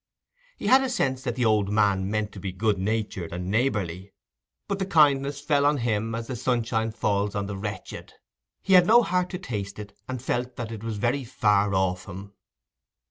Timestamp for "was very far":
10.83-11.75